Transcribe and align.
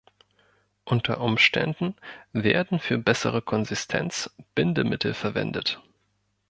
Unter 0.83 1.21
Umständen 1.21 1.93
werden 2.33 2.79
für 2.79 2.95
eine 2.95 3.03
bessere 3.03 3.43
Konsistenz 3.43 4.31
Bindemittel 4.55 5.13
verwendet. 5.13 5.79